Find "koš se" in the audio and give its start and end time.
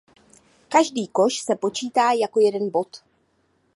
1.07-1.55